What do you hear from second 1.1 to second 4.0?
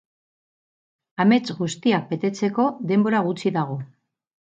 Amets guztiak betetzeko denbora gutxi dago.